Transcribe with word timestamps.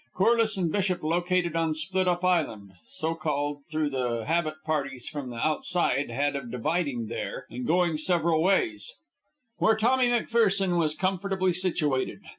Corliss 0.15 0.57
and 0.57 0.71
Bishop 0.71 1.03
located 1.03 1.55
on 1.55 1.75
Split 1.75 2.07
up 2.07 2.25
Island 2.25 2.71
(so 2.89 3.13
called 3.13 3.59
through 3.69 3.91
the 3.91 4.25
habit 4.25 4.55
parties 4.65 5.07
from 5.07 5.27
the 5.27 5.37
Outside 5.37 6.09
had 6.09 6.35
of 6.35 6.49
dividing 6.49 7.05
there 7.05 7.45
and 7.51 7.67
going 7.67 7.97
several 7.99 8.41
ways), 8.41 8.95
where 9.57 9.75
Tommy 9.77 10.07
McPherson 10.07 10.79
was 10.79 10.95
comfortably 10.95 11.53
situated. 11.53 12.21